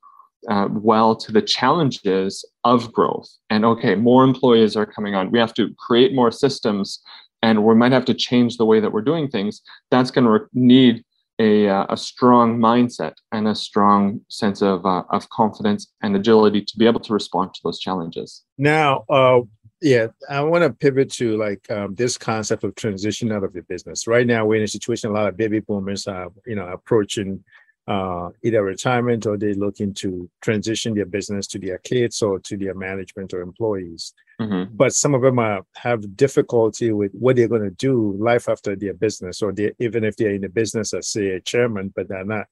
uh, 0.49 0.67
well 0.71 1.15
to 1.15 1.31
the 1.31 1.41
challenges 1.41 2.45
of 2.63 2.91
growth. 2.93 3.29
And 3.49 3.65
okay 3.65 3.95
more 3.95 4.23
employees 4.23 4.75
are 4.75 4.85
coming 4.85 5.15
on. 5.15 5.31
We 5.31 5.39
have 5.39 5.53
to 5.55 5.73
create 5.77 6.13
more 6.13 6.31
systems 6.31 7.01
and 7.41 7.63
we 7.63 7.75
might 7.75 7.91
have 7.91 8.05
to 8.05 8.13
change 8.13 8.57
the 8.57 8.65
way 8.65 8.79
that 8.79 8.91
we're 8.91 9.01
doing 9.01 9.29
things, 9.29 9.61
that's 9.91 10.11
going 10.11 10.25
to 10.25 10.31
re- 10.31 10.39
need 10.53 11.03
a, 11.39 11.69
uh, 11.69 11.85
a 11.89 11.97
strong 11.97 12.59
mindset 12.59 13.13
and 13.31 13.47
a 13.47 13.55
strong 13.55 14.19
sense 14.27 14.61
of, 14.61 14.85
uh, 14.85 15.03
of 15.09 15.29
confidence 15.29 15.87
and 16.01 16.15
agility 16.15 16.61
to 16.61 16.77
be 16.77 16.85
able 16.85 16.99
to 16.99 17.13
respond 17.13 17.53
to 17.53 17.61
those 17.63 17.79
challenges. 17.79 18.43
Now, 18.57 19.05
uh, 19.09 19.41
yeah, 19.81 20.07
I 20.29 20.41
want 20.41 20.63
to 20.63 20.71
pivot 20.71 21.09
to 21.13 21.37
like 21.37 21.69
um, 21.71 21.95
this 21.95 22.17
concept 22.17 22.65
of 22.65 22.75
transition 22.75 23.31
out 23.31 23.45
of 23.45 23.53
the 23.53 23.61
business. 23.61 24.07
Right 24.07 24.27
now, 24.27 24.45
we're 24.45 24.57
in 24.57 24.63
a 24.63 24.67
situation 24.67 25.09
a 25.09 25.13
lot 25.13 25.27
of 25.27 25.37
baby 25.37 25.61
boomers 25.61 26.05
are, 26.07 26.27
you 26.45 26.55
know, 26.55 26.67
approaching 26.67 27.43
uh, 27.87 28.29
either 28.43 28.61
retirement 28.61 29.25
or 29.25 29.37
they're 29.37 29.53
looking 29.55 29.93
to 29.95 30.29
transition 30.41 30.93
their 30.93 31.05
business 31.05 31.47
to 31.47 31.59
their 31.59 31.79
kids 31.79 32.21
or 32.21 32.39
to 32.39 32.57
their 32.57 32.75
management 32.75 33.33
or 33.33 33.41
employees. 33.41 34.13
Mm-hmm. 34.39 34.75
But 34.75 34.93
some 34.93 35.13
of 35.13 35.21
them 35.21 35.39
are, 35.39 35.63
have 35.75 36.15
difficulty 36.15 36.91
with 36.91 37.11
what 37.13 37.35
they're 37.35 37.47
going 37.47 37.63
to 37.63 37.71
do 37.71 38.15
life 38.19 38.47
after 38.47 38.75
their 38.75 38.93
business, 38.93 39.41
or 39.41 39.51
they, 39.51 39.73
even 39.79 40.03
if 40.03 40.15
they're 40.15 40.33
in 40.33 40.41
the 40.41 40.49
business 40.49 40.93
as 40.93 41.09
say 41.09 41.29
a 41.31 41.41
chairman, 41.41 41.91
but 41.95 42.07
they're 42.07 42.25
not 42.25 42.47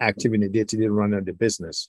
active 0.00 0.34
in 0.34 0.40
the 0.40 0.48
day-to-day 0.48 0.86
run 0.86 1.14
of 1.14 1.24
the 1.24 1.32
business. 1.32 1.88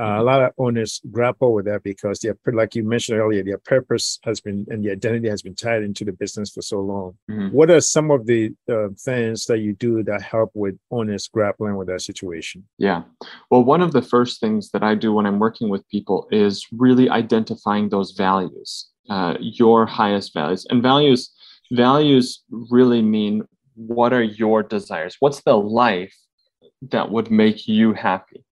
Uh, 0.00 0.20
a 0.20 0.22
lot 0.22 0.42
of 0.42 0.52
owners 0.56 1.02
grapple 1.10 1.52
with 1.52 1.66
that 1.66 1.82
because 1.82 2.18
they're 2.18 2.36
like 2.52 2.74
you 2.74 2.82
mentioned 2.82 3.18
earlier, 3.18 3.44
their 3.44 3.58
purpose 3.58 4.18
has 4.24 4.40
been 4.40 4.66
and 4.70 4.82
the 4.82 4.90
identity 4.90 5.28
has 5.28 5.42
been 5.42 5.54
tied 5.54 5.82
into 5.82 6.04
the 6.04 6.12
business 6.12 6.50
for 6.50 6.62
so 6.62 6.80
long. 6.80 7.16
Mm-hmm. 7.30 7.48
What 7.48 7.70
are 7.70 7.80
some 7.80 8.10
of 8.10 8.26
the 8.26 8.52
uh, 8.70 8.88
things 8.98 9.44
that 9.44 9.58
you 9.58 9.74
do 9.74 10.02
that 10.04 10.22
help 10.22 10.50
with 10.54 10.76
owners 10.90 11.28
grappling 11.28 11.76
with 11.76 11.88
that 11.88 12.00
situation? 12.00 12.66
Yeah, 12.78 13.02
well, 13.50 13.62
one 13.62 13.82
of 13.82 13.92
the 13.92 14.02
first 14.02 14.40
things 14.40 14.70
that 14.70 14.82
I 14.82 14.94
do 14.94 15.12
when 15.12 15.26
I'm 15.26 15.38
working 15.38 15.68
with 15.68 15.86
people 15.88 16.26
is 16.32 16.66
really 16.72 17.10
identifying 17.10 17.90
those 17.90 18.12
values, 18.12 18.88
uh, 19.08 19.36
your 19.40 19.86
highest 19.86 20.34
values, 20.34 20.66
and 20.70 20.82
values. 20.82 21.30
Values 21.70 22.42
really 22.50 23.00
mean 23.00 23.42
what 23.74 24.12
are 24.12 24.22
your 24.22 24.62
desires? 24.62 25.16
What's 25.20 25.42
the 25.42 25.56
life 25.56 26.14
that 26.90 27.10
would 27.10 27.30
make 27.30 27.66
you 27.66 27.94
happy? 27.94 28.44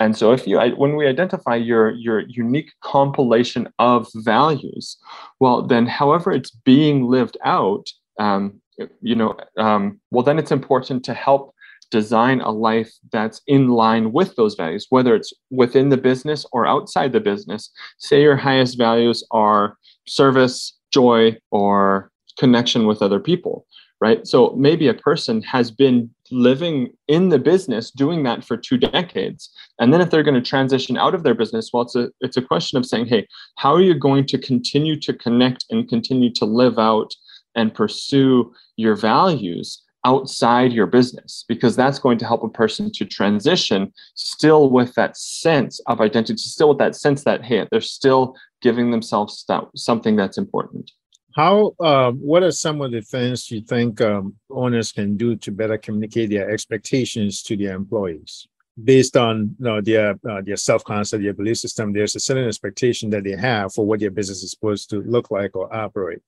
And 0.00 0.16
so 0.16 0.32
if 0.32 0.46
you 0.46 0.60
when 0.76 0.94
we 0.94 1.08
identify 1.08 1.56
your 1.56 1.90
your 1.90 2.20
unique 2.20 2.70
compilation 2.82 3.68
of 3.78 4.08
values, 4.14 4.96
well 5.40 5.62
then 5.62 5.86
however 5.86 6.30
it's 6.30 6.50
being 6.50 7.06
lived 7.06 7.36
out, 7.44 7.88
um, 8.20 8.60
you 9.02 9.16
know, 9.16 9.36
um, 9.56 10.00
well 10.12 10.22
then 10.22 10.38
it's 10.38 10.52
important 10.52 11.04
to 11.06 11.14
help 11.14 11.52
design 11.90 12.40
a 12.40 12.50
life 12.50 12.92
that's 13.12 13.40
in 13.46 13.68
line 13.68 14.12
with 14.12 14.36
those 14.36 14.54
values, 14.54 14.86
whether 14.90 15.14
it's 15.14 15.32
within 15.50 15.88
the 15.88 15.96
business 15.96 16.44
or 16.52 16.66
outside 16.66 17.12
the 17.12 17.20
business. 17.20 17.70
Say 17.98 18.22
your 18.22 18.36
highest 18.36 18.76
values 18.76 19.24
are 19.30 19.76
service, 20.06 20.76
joy, 20.92 21.36
or 21.50 22.10
connection 22.38 22.86
with 22.86 23.02
other 23.02 23.20
people 23.20 23.66
right? 24.00 24.26
So 24.26 24.54
maybe 24.56 24.86
a 24.86 24.94
person 24.94 25.42
has 25.42 25.70
been 25.70 26.10
living 26.30 26.92
in 27.08 27.30
the 27.30 27.38
business 27.38 27.90
doing 27.90 28.22
that 28.22 28.44
for 28.44 28.56
two 28.56 28.76
decades 28.76 29.50
and 29.78 29.92
then 29.92 30.00
if 30.00 30.10
they're 30.10 30.22
going 30.22 30.34
to 30.34 30.42
transition 30.42 30.98
out 30.98 31.14
of 31.14 31.22
their 31.22 31.34
business 31.34 31.70
well 31.72 31.82
it's 31.82 31.96
a 31.96 32.10
it's 32.20 32.36
a 32.36 32.42
question 32.42 32.76
of 32.76 32.84
saying 32.84 33.06
hey 33.06 33.26
how 33.56 33.72
are 33.72 33.80
you 33.80 33.94
going 33.94 34.26
to 34.26 34.36
continue 34.36 34.94
to 35.00 35.14
connect 35.14 35.64
and 35.70 35.88
continue 35.88 36.30
to 36.30 36.44
live 36.44 36.78
out 36.78 37.14
and 37.54 37.74
pursue 37.74 38.52
your 38.76 38.94
values 38.94 39.82
outside 40.04 40.72
your 40.72 40.86
business 40.86 41.44
because 41.48 41.74
that's 41.74 41.98
going 41.98 42.18
to 42.18 42.26
help 42.26 42.42
a 42.42 42.48
person 42.48 42.90
to 42.92 43.04
transition 43.04 43.92
still 44.14 44.70
with 44.70 44.94
that 44.94 45.16
sense 45.16 45.80
of 45.86 46.00
identity 46.00 46.38
still 46.38 46.68
with 46.68 46.78
that 46.78 46.94
sense 46.94 47.24
that 47.24 47.44
hey 47.44 47.66
they're 47.70 47.80
still 47.80 48.34
giving 48.60 48.90
themselves 48.90 49.44
that, 49.48 49.64
something 49.74 50.16
that's 50.16 50.38
important 50.38 50.92
how? 51.38 51.72
Um, 51.78 52.16
what 52.16 52.42
are 52.42 52.50
some 52.50 52.80
of 52.80 52.90
the 52.90 53.00
things 53.00 53.48
you 53.48 53.60
think 53.60 54.00
um, 54.00 54.34
owners 54.50 54.90
can 54.90 55.16
do 55.16 55.36
to 55.36 55.52
better 55.52 55.78
communicate 55.78 56.30
their 56.30 56.50
expectations 56.50 57.44
to 57.44 57.56
their 57.56 57.76
employees? 57.76 58.48
Based 58.82 59.16
on 59.16 59.54
you 59.56 59.64
know, 59.64 59.80
their 59.80 60.18
uh, 60.28 60.40
their 60.44 60.56
self 60.56 60.82
concept, 60.82 61.22
their 61.22 61.34
belief 61.34 61.58
system, 61.58 61.92
there's 61.92 62.16
a 62.16 62.20
certain 62.20 62.48
expectation 62.48 63.10
that 63.10 63.22
they 63.22 63.36
have 63.36 63.72
for 63.72 63.86
what 63.86 64.00
their 64.00 64.10
business 64.10 64.42
is 64.42 64.50
supposed 64.50 64.90
to 64.90 65.00
look 65.02 65.30
like 65.30 65.54
or 65.54 65.72
operate. 65.72 66.22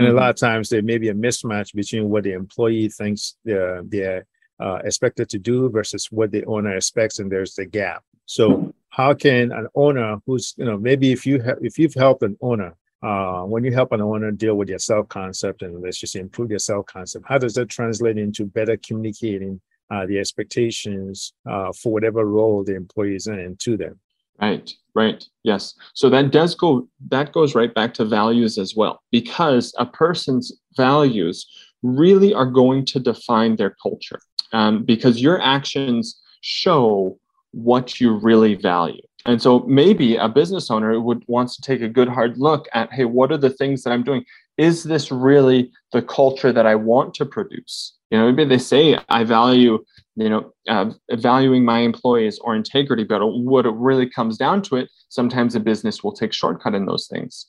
And 0.00 0.08
mm-hmm. 0.08 0.16
a 0.16 0.20
lot 0.22 0.30
of 0.30 0.36
times 0.36 0.70
there 0.70 0.80
may 0.80 0.96
be 0.96 1.10
a 1.10 1.14
mismatch 1.14 1.74
between 1.74 2.08
what 2.08 2.24
the 2.24 2.32
employee 2.32 2.88
thinks 2.88 3.36
they're, 3.44 3.82
they're 3.82 4.24
uh, 4.58 4.78
expected 4.82 5.28
to 5.28 5.38
do 5.38 5.68
versus 5.68 6.06
what 6.10 6.30
the 6.30 6.42
owner 6.46 6.74
expects, 6.74 7.18
and 7.18 7.30
there's 7.30 7.54
the 7.54 7.66
gap. 7.66 8.02
So, 8.24 8.72
how 8.88 9.12
can 9.12 9.52
an 9.52 9.68
owner 9.74 10.16
who's 10.24 10.54
you 10.56 10.64
know 10.64 10.78
maybe 10.78 11.12
if 11.12 11.26
you 11.26 11.38
have 11.42 11.58
if 11.60 11.78
you've 11.78 11.92
helped 11.92 12.22
an 12.22 12.38
owner 12.40 12.74
uh, 13.02 13.42
when 13.42 13.62
you 13.62 13.74
help 13.74 13.92
an 13.92 14.00
owner 14.00 14.30
deal 14.30 14.54
with 14.54 14.68
their 14.68 14.78
self 14.78 15.06
concept 15.10 15.60
and 15.60 15.82
let's 15.82 15.98
just 15.98 16.16
improve 16.16 16.48
their 16.48 16.58
self 16.58 16.86
concept, 16.86 17.26
how 17.28 17.36
does 17.36 17.52
that 17.54 17.68
translate 17.68 18.16
into 18.16 18.46
better 18.46 18.78
communicating 18.78 19.60
uh, 19.90 20.06
the 20.06 20.18
expectations 20.18 21.34
uh, 21.46 21.72
for 21.72 21.92
whatever 21.92 22.24
role 22.24 22.64
the 22.64 22.74
employee 22.74 23.16
is 23.16 23.26
in 23.26 23.54
to 23.58 23.76
them? 23.76 24.00
Right, 24.40 24.72
right, 24.94 25.24
yes. 25.42 25.74
So 25.94 26.08
that 26.10 26.30
does 26.30 26.54
go 26.54 26.88
that 27.10 27.32
goes 27.32 27.54
right 27.54 27.74
back 27.74 27.92
to 27.94 28.04
values 28.04 28.58
as 28.58 28.74
well, 28.74 29.02
because 29.10 29.74
a 29.78 29.86
person's 29.86 30.52
values 30.76 31.46
really 31.82 32.32
are 32.32 32.46
going 32.46 32.84
to 32.86 33.00
define 33.00 33.56
their 33.56 33.76
culture, 33.82 34.20
um, 34.52 34.84
because 34.84 35.20
your 35.20 35.40
actions 35.42 36.20
show 36.40 37.18
what 37.52 38.00
you 38.00 38.14
really 38.18 38.54
value. 38.54 39.02
And 39.26 39.42
so 39.42 39.60
maybe 39.60 40.16
a 40.16 40.28
business 40.28 40.70
owner 40.70 40.98
would 40.98 41.22
wants 41.26 41.56
to 41.56 41.62
take 41.62 41.82
a 41.82 41.88
good 41.88 42.08
hard 42.08 42.38
look 42.38 42.66
at, 42.72 42.90
hey, 42.92 43.04
what 43.04 43.30
are 43.30 43.36
the 43.36 43.50
things 43.50 43.82
that 43.82 43.92
I'm 43.92 44.02
doing? 44.02 44.24
Is 44.56 44.84
this 44.84 45.10
really 45.10 45.70
the 45.92 46.00
culture 46.00 46.52
that 46.52 46.66
I 46.66 46.74
want 46.74 47.12
to 47.14 47.26
produce? 47.26 47.96
You 48.10 48.18
know, 48.18 48.32
maybe 48.32 48.48
they 48.48 48.58
say 48.58 48.98
I 49.10 49.24
value, 49.24 49.84
you 50.20 50.28
know, 50.28 50.52
uh, 50.68 50.90
valuing 51.12 51.64
my 51.64 51.80
employees 51.80 52.38
or 52.40 52.54
integrity, 52.54 53.04
but 53.04 53.26
what 53.26 53.64
it 53.64 53.74
really 53.74 54.08
comes 54.08 54.36
down 54.36 54.60
to 54.62 54.76
it, 54.76 54.90
sometimes 55.08 55.54
a 55.54 55.60
business 55.60 56.04
will 56.04 56.12
take 56.12 56.32
shortcut 56.32 56.74
in 56.74 56.84
those 56.84 57.06
things. 57.06 57.46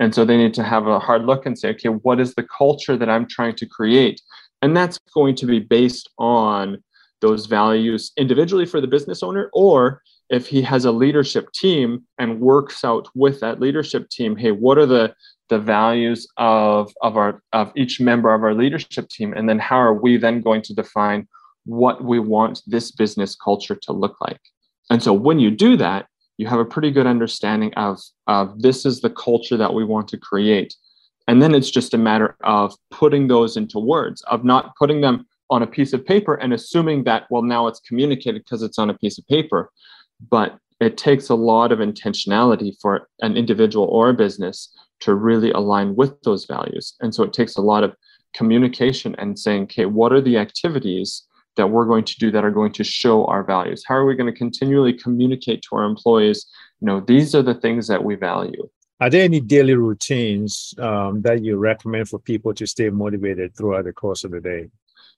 And 0.00 0.14
so 0.14 0.24
they 0.24 0.36
need 0.36 0.54
to 0.54 0.64
have 0.64 0.86
a 0.86 0.98
hard 0.98 1.26
look 1.26 1.46
and 1.46 1.58
say, 1.58 1.70
okay, 1.70 1.90
what 1.90 2.20
is 2.20 2.34
the 2.34 2.46
culture 2.56 2.96
that 2.96 3.10
I'm 3.10 3.28
trying 3.28 3.56
to 3.56 3.66
create? 3.66 4.20
And 4.62 4.76
that's 4.76 4.98
going 5.14 5.34
to 5.36 5.46
be 5.46 5.60
based 5.60 6.08
on 6.18 6.82
those 7.20 7.46
values 7.46 8.12
individually 8.16 8.66
for 8.66 8.80
the 8.80 8.86
business 8.86 9.22
owner 9.22 9.48
or 9.52 10.02
if 10.30 10.46
he 10.46 10.62
has 10.62 10.84
a 10.84 10.92
leadership 10.92 11.50
team 11.52 12.02
and 12.18 12.40
works 12.40 12.84
out 12.84 13.08
with 13.14 13.40
that 13.40 13.60
leadership 13.60 14.10
team 14.10 14.36
hey 14.36 14.50
what 14.50 14.76
are 14.76 14.84
the 14.84 15.14
the 15.48 15.58
values 15.58 16.26
of 16.36 16.92
of 17.00 17.16
our 17.16 17.42
of 17.52 17.72
each 17.76 17.98
member 17.98 18.34
of 18.34 18.42
our 18.42 18.52
leadership 18.52 19.08
team 19.08 19.32
and 19.32 19.48
then 19.48 19.58
how 19.58 19.76
are 19.76 19.94
we 19.94 20.18
then 20.18 20.42
going 20.42 20.60
to 20.60 20.74
define 20.74 21.26
what 21.64 22.04
we 22.04 22.18
want 22.18 22.62
this 22.66 22.90
business 22.90 23.36
culture 23.36 23.74
to 23.74 23.92
look 23.92 24.16
like 24.20 24.40
and 24.90 25.02
so 25.02 25.12
when 25.12 25.38
you 25.38 25.50
do 25.50 25.76
that 25.76 26.06
you 26.36 26.46
have 26.46 26.58
a 26.58 26.64
pretty 26.64 26.90
good 26.90 27.06
understanding 27.06 27.72
of 27.74 28.00
of 28.26 28.60
this 28.60 28.84
is 28.84 29.00
the 29.00 29.10
culture 29.10 29.56
that 29.56 29.74
we 29.74 29.84
want 29.84 30.08
to 30.08 30.18
create 30.18 30.74
and 31.26 31.40
then 31.40 31.54
it's 31.54 31.70
just 31.70 31.94
a 31.94 31.98
matter 31.98 32.36
of 32.44 32.74
putting 32.90 33.28
those 33.28 33.56
into 33.56 33.78
words 33.78 34.22
of 34.22 34.44
not 34.44 34.76
putting 34.76 35.00
them 35.00 35.26
on 35.50 35.62
a 35.62 35.66
piece 35.66 35.92
of 35.92 36.04
paper 36.04 36.34
and 36.34 36.52
assuming 36.52 37.04
that, 37.04 37.24
well, 37.30 37.42
now 37.42 37.66
it's 37.66 37.80
communicated 37.80 38.42
because 38.44 38.62
it's 38.62 38.78
on 38.78 38.90
a 38.90 38.98
piece 38.98 39.18
of 39.18 39.26
paper. 39.26 39.70
But 40.30 40.58
it 40.80 40.96
takes 40.96 41.28
a 41.28 41.34
lot 41.34 41.72
of 41.72 41.78
intentionality 41.78 42.74
for 42.80 43.08
an 43.20 43.36
individual 43.36 43.86
or 43.86 44.10
a 44.10 44.14
business 44.14 44.74
to 45.00 45.14
really 45.14 45.50
align 45.52 45.94
with 45.96 46.20
those 46.22 46.44
values. 46.46 46.94
And 47.00 47.14
so 47.14 47.22
it 47.22 47.32
takes 47.32 47.56
a 47.56 47.60
lot 47.60 47.84
of 47.84 47.94
communication 48.34 49.14
and 49.18 49.38
saying, 49.38 49.64
okay, 49.64 49.86
what 49.86 50.12
are 50.12 50.20
the 50.20 50.38
activities 50.38 51.22
that 51.56 51.68
we're 51.68 51.86
going 51.86 52.04
to 52.04 52.16
do 52.18 52.30
that 52.30 52.44
are 52.44 52.50
going 52.50 52.72
to 52.72 52.84
show 52.84 53.24
our 53.26 53.44
values? 53.44 53.84
How 53.86 53.94
are 53.94 54.06
we 54.06 54.14
going 54.14 54.32
to 54.32 54.38
continually 54.38 54.92
communicate 54.92 55.62
to 55.62 55.76
our 55.76 55.84
employees? 55.84 56.46
You 56.80 56.86
know, 56.86 57.00
these 57.00 57.34
are 57.34 57.42
the 57.42 57.54
things 57.54 57.86
that 57.88 58.02
we 58.02 58.14
value. 58.14 58.68
Are 59.00 59.10
there 59.10 59.24
any 59.24 59.40
daily 59.40 59.74
routines 59.74 60.74
um, 60.78 61.22
that 61.22 61.42
you 61.42 61.56
recommend 61.56 62.08
for 62.08 62.18
people 62.18 62.54
to 62.54 62.66
stay 62.66 62.90
motivated 62.90 63.56
throughout 63.56 63.84
the 63.84 63.92
course 63.92 64.24
of 64.24 64.30
the 64.30 64.40
day? 64.40 64.68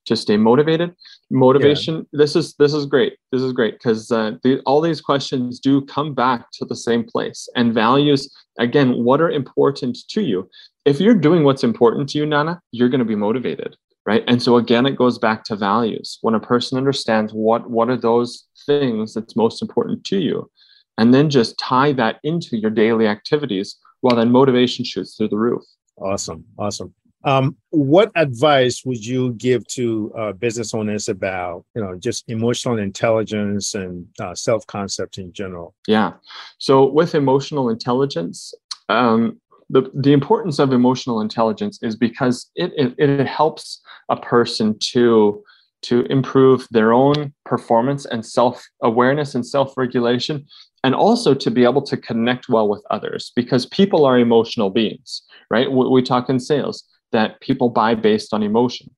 To 0.06 0.16
stay 0.16 0.36
motivated, 0.36 0.94
motivation. 1.30 1.96
Yeah. 1.96 2.18
This 2.20 2.36
is 2.36 2.54
this 2.54 2.72
is 2.72 2.86
great. 2.86 3.18
This 3.32 3.42
is 3.42 3.52
great 3.52 3.74
because 3.74 4.12
uh, 4.12 4.32
the, 4.44 4.60
all 4.60 4.80
these 4.80 5.00
questions 5.00 5.58
do 5.58 5.84
come 5.84 6.14
back 6.14 6.46
to 6.52 6.64
the 6.64 6.76
same 6.76 7.02
place. 7.02 7.48
And 7.56 7.74
values, 7.74 8.32
again, 8.58 9.02
what 9.02 9.20
are 9.20 9.30
important 9.30 9.98
to 10.10 10.22
you? 10.22 10.48
If 10.84 11.00
you're 11.00 11.14
doing 11.14 11.42
what's 11.42 11.64
important 11.64 12.08
to 12.10 12.18
you, 12.18 12.26
Nana, 12.26 12.60
you're 12.70 12.88
going 12.88 13.00
to 13.00 13.04
be 13.04 13.16
motivated 13.16 13.76
right? 14.06 14.24
And 14.28 14.42
so 14.42 14.56
again 14.56 14.86
it 14.86 14.96
goes 14.96 15.18
back 15.18 15.44
to 15.44 15.56
values. 15.56 16.18
When 16.22 16.34
a 16.34 16.40
person 16.40 16.78
understands 16.78 17.32
what 17.32 17.68
what 17.68 17.90
are 17.90 17.96
those 17.96 18.46
things 18.64 19.14
that's 19.14 19.36
most 19.36 19.62
important 19.62 20.04
to 20.04 20.18
you 20.18 20.50
and 20.98 21.12
then 21.12 21.28
just 21.28 21.58
tie 21.58 21.92
that 21.92 22.18
into 22.24 22.56
your 22.56 22.70
daily 22.70 23.06
activities 23.06 23.76
well 24.02 24.16
then 24.16 24.30
motivation 24.32 24.84
shoots 24.84 25.16
through 25.16 25.28
the 25.28 25.36
roof. 25.36 25.62
Awesome 25.98 26.44
awesome. 26.58 26.94
Um, 27.24 27.56
what 27.70 28.12
advice 28.14 28.84
would 28.84 29.04
you 29.04 29.32
give 29.32 29.66
to 29.68 30.12
uh, 30.16 30.32
business 30.32 30.72
owners 30.72 31.08
about 31.08 31.64
you 31.74 31.82
know 31.82 31.96
just 31.98 32.24
emotional 32.28 32.78
intelligence 32.78 33.74
and 33.74 34.06
uh, 34.20 34.34
self-concept 34.34 35.18
in 35.18 35.32
general? 35.32 35.74
Yeah. 35.88 36.12
So 36.58 36.86
with 36.86 37.14
emotional 37.16 37.68
intelligence 37.68 38.54
um, 38.88 39.40
the, 39.68 39.90
the 39.94 40.12
importance 40.12 40.58
of 40.58 40.72
emotional 40.72 41.20
intelligence 41.20 41.78
is 41.82 41.96
because 41.96 42.50
it, 42.54 42.72
it, 42.76 42.94
it 42.98 43.26
helps 43.26 43.80
a 44.08 44.16
person 44.16 44.76
to 44.92 45.42
to 45.82 46.02
improve 46.06 46.66
their 46.70 46.92
own 46.92 47.32
performance 47.44 48.06
and 48.06 48.24
self-awareness 48.24 49.34
and 49.34 49.46
self-regulation 49.46 50.44
and 50.82 50.94
also 50.94 51.34
to 51.34 51.50
be 51.50 51.64
able 51.64 51.82
to 51.82 51.96
connect 51.96 52.48
well 52.48 52.66
with 52.66 52.82
others 52.90 53.30
because 53.36 53.66
people 53.66 54.04
are 54.04 54.18
emotional 54.18 54.70
beings 54.70 55.22
right? 55.50 55.70
We, 55.70 55.88
we 55.88 56.02
talk 56.02 56.28
in 56.28 56.40
sales 56.40 56.84
that 57.12 57.40
people 57.40 57.70
buy 57.70 57.94
based 57.94 58.32
on 58.34 58.42
emotion. 58.42 58.90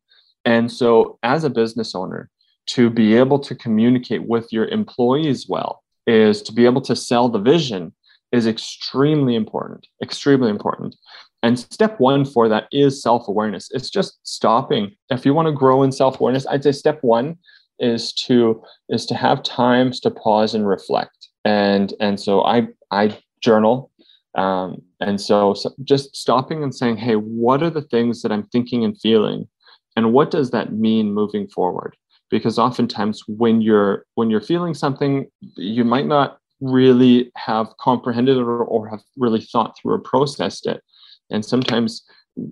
And 0.45 0.71
so 0.71 1.19
as 1.23 1.45
a 1.45 1.51
business 1.51 1.95
owner 1.95 2.31
to 2.67 2.91
be 2.91 3.15
able 3.15 3.39
to 3.39 3.55
communicate 3.55 4.27
with 4.27 4.53
your 4.53 4.67
employees 4.69 5.47
well 5.49 5.83
is 6.07 6.43
to 6.43 6.53
be 6.53 6.65
able 6.65 6.81
to 6.83 6.97
sell 6.97 7.29
the 7.29 7.39
vision 7.39 7.93
is 8.33 8.47
extremely 8.47 9.35
important, 9.35 9.87
extremely 10.03 10.51
important. 10.51 10.95
And 11.43 11.59
step 11.59 11.99
one 12.01 12.25
for 12.25 12.49
that 12.49 12.67
is 12.73 13.03
self 13.03 13.29
awareness. 13.29 13.69
It's 13.73 13.91
just 13.91 14.19
stopping. 14.25 14.97
If 15.11 15.25
you 15.25 15.35
want 15.35 15.47
to 15.47 15.53
grow 15.53 15.83
in 15.83 15.93
self 15.93 16.21
awareness, 16.21 16.47
I'd 16.47 16.65
say 16.65 16.73
step 16.73 16.99
one 17.03 17.37
is 17.79 18.13
to 18.13 18.63
is 18.89 19.07
to 19.07 19.15
have 19.15 19.43
times 19.43 20.01
to 20.01 20.11
pause 20.11 20.55
and 20.55 20.67
reflect. 20.67 21.29
And 21.45 21.95
and 22.01 22.19
so 22.19 22.45
I 22.45 22.69
I 22.91 23.17
journal. 23.41 23.91
Um, 24.35 24.83
and 25.01 25.21
so, 25.21 25.55
so 25.55 25.73
just 25.85 26.15
stopping 26.15 26.63
and 26.63 26.75
saying, 26.75 26.99
hey, 26.99 27.15
what 27.15 27.63
are 27.63 27.71
the 27.71 27.83
things 27.83 28.23
that 28.23 28.31
I'm 28.31 28.47
thinking 28.49 28.85
and 28.85 28.99
feeling, 29.01 29.49
and 29.97 30.13
what 30.13 30.31
does 30.31 30.51
that 30.51 30.73
mean 30.73 31.13
moving 31.13 31.49
forward? 31.49 31.97
Because 32.31 32.59
oftentimes 32.59 33.23
when 33.27 33.63
you're 33.63 34.05
when 34.17 34.31
you're 34.31 34.41
feeling 34.41 34.75
something, 34.75 35.27
you 35.57 35.85
might 35.85 36.07
not 36.07 36.38
really 36.61 37.31
have 37.37 37.77
comprehended 37.79 38.37
or, 38.37 38.65
or 38.65 38.89
have 38.89 39.03
really 39.17 39.41
thought 39.41 39.77
through 39.77 39.95
or 39.95 39.99
processed 39.99 40.67
it. 40.67 40.83
And 41.31 41.45
sometimes, 41.45 42.03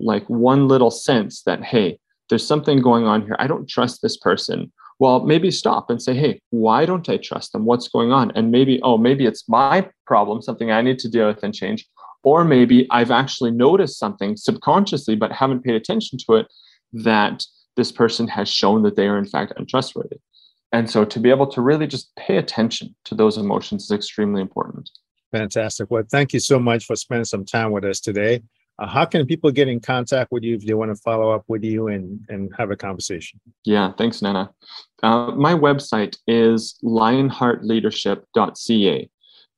like 0.00 0.28
one 0.28 0.68
little 0.68 0.90
sense 0.90 1.42
that, 1.42 1.62
hey, 1.62 1.98
there's 2.28 2.46
something 2.46 2.80
going 2.80 3.06
on 3.06 3.22
here. 3.22 3.36
I 3.38 3.46
don't 3.46 3.68
trust 3.68 4.02
this 4.02 4.16
person. 4.16 4.72
Well, 4.98 5.20
maybe 5.24 5.50
stop 5.50 5.90
and 5.90 6.02
say, 6.02 6.14
hey, 6.14 6.40
why 6.50 6.86
don't 6.86 7.08
I 7.08 7.18
trust 7.18 7.52
them? 7.52 7.64
What's 7.64 7.88
going 7.88 8.12
on? 8.12 8.32
And 8.32 8.50
maybe, 8.50 8.80
oh, 8.82 8.98
maybe 8.98 9.26
it's 9.26 9.48
my 9.48 9.88
problem, 10.06 10.42
something 10.42 10.70
I 10.70 10.82
need 10.82 10.98
to 11.00 11.08
deal 11.08 11.26
with 11.26 11.42
and 11.42 11.54
change. 11.54 11.86
Or 12.24 12.44
maybe 12.44 12.88
I've 12.90 13.10
actually 13.10 13.52
noticed 13.52 13.98
something 13.98 14.36
subconsciously, 14.36 15.14
but 15.14 15.30
haven't 15.30 15.62
paid 15.62 15.74
attention 15.74 16.18
to 16.26 16.36
it 16.36 16.46
that 16.92 17.44
this 17.76 17.92
person 17.92 18.26
has 18.28 18.48
shown 18.48 18.82
that 18.82 18.96
they 18.96 19.06
are, 19.06 19.18
in 19.18 19.26
fact, 19.26 19.52
untrustworthy. 19.56 20.16
And 20.72 20.90
so 20.90 21.04
to 21.04 21.20
be 21.20 21.30
able 21.30 21.46
to 21.48 21.60
really 21.60 21.86
just 21.86 22.14
pay 22.16 22.36
attention 22.36 22.94
to 23.04 23.14
those 23.14 23.38
emotions 23.38 23.84
is 23.84 23.92
extremely 23.92 24.42
important. 24.42 24.90
Fantastic. 25.32 25.90
Well, 25.90 26.02
thank 26.10 26.32
you 26.32 26.40
so 26.40 26.58
much 26.58 26.84
for 26.84 26.96
spending 26.96 27.24
some 27.24 27.44
time 27.44 27.70
with 27.70 27.84
us 27.84 28.00
today. 28.00 28.42
Uh, 28.78 28.86
how 28.86 29.06
can 29.06 29.26
people 29.26 29.50
get 29.50 29.68
in 29.68 29.80
contact 29.80 30.30
with 30.30 30.42
you 30.42 30.54
if 30.54 30.66
they 30.66 30.74
want 30.74 30.94
to 30.94 30.96
follow 30.96 31.30
up 31.30 31.44
with 31.48 31.64
you 31.64 31.88
and, 31.88 32.20
and 32.28 32.52
have 32.58 32.70
a 32.70 32.76
conversation? 32.76 33.40
Yeah, 33.64 33.92
thanks, 33.96 34.20
Nana. 34.20 34.50
Uh, 35.02 35.32
my 35.32 35.54
website 35.54 36.18
is 36.26 36.78
lionheartleadership.ca. 36.84 39.08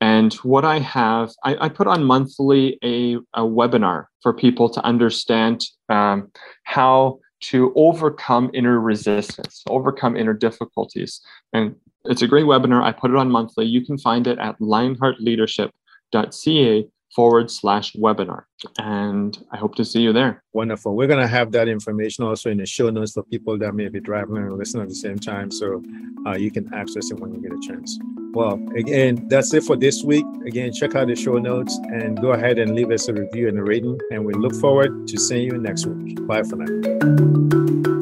And 0.01 0.33
what 0.35 0.65
I 0.65 0.79
have, 0.79 1.33
I, 1.45 1.67
I 1.67 1.69
put 1.69 1.89
on 1.89 2.05
monthly 2.05 2.79
a, 2.85 3.17
a 3.35 3.43
webinar 3.43 4.05
for 4.23 4.33
people 4.33 4.71
to 4.71 4.81
understand 4.85 5.65
um, 5.89 6.31
how 6.63 7.19
to 7.41 7.73
overcome 7.77 8.51
inner 8.53 8.81
resistance, 8.81 9.63
overcome 9.69 10.17
inner 10.17 10.35
difficulties. 10.35 11.21
And 11.53 11.77
it's 12.05 12.23
a 12.23 12.29
great 12.29 12.47
webinar. 12.47 12.83
I 12.83 12.93
put 12.93 13.11
it 13.11 13.17
on 13.17 13.31
monthly. 13.31 13.67
You 13.67 13.85
can 13.85 13.99
find 13.99 14.27
it 14.27 14.39
at 14.39 14.59
lionheartleadership.ca 14.59 16.89
forward 17.15 17.51
slash 17.51 17.93
webinar. 17.95 18.45
And 18.79 19.39
I 19.53 19.57
hope 19.57 19.75
to 19.77 19.85
see 19.85 20.01
you 20.01 20.13
there. 20.13 20.43
Wonderful. 20.53 20.95
We're 20.95 21.07
going 21.07 21.21
to 21.23 21.29
have 21.29 21.53
that 21.53 21.69
information 21.69 22.25
also 22.25 22.51
in 22.51 22.59
the 22.59 22.67
show 22.67 22.91
notes 22.91 23.13
for 23.13 23.23
people 23.25 23.59
that 23.59 23.75
may 23.75 23.89
be 23.89 24.01
driving 24.01 24.37
and 24.37 24.57
listening 24.57 24.83
at 24.83 24.89
the 24.89 24.95
same 24.95 25.19
time. 25.19 25.51
So 25.51 25.83
uh, 26.27 26.37
you 26.37 26.51
can 26.51 26.73
access 26.75 27.11
it 27.11 27.19
when 27.19 27.33
you 27.35 27.41
get 27.41 27.53
a 27.53 27.61
chance. 27.67 27.99
Well, 28.33 28.61
again, 28.77 29.27
that's 29.29 29.53
it 29.55 29.65
for 29.65 29.77
this 29.77 30.05
week. 30.05 30.27
Again, 30.47 30.73
check 30.73 30.95
out 30.95 31.09
the 31.09 31.17
show 31.17 31.39
notes 31.39 31.79
and 31.85 32.21
go 32.21 32.33
ahead 32.33 32.59
and 32.59 32.75
leave 32.75 32.91
us 32.91 33.09
a 33.09 33.15
review 33.15 33.49
and 33.49 33.59
a 33.59 33.63
rating. 33.63 33.99
And 34.11 34.25
we 34.25 34.35
look 34.35 34.55
forward 34.55 35.09
to 35.09 35.19
seeing 35.19 35.45
you 35.45 35.59
next 35.59 35.87
week. 35.87 36.27
Bye 36.27 36.43
for 36.43 36.57
now. 36.57 37.98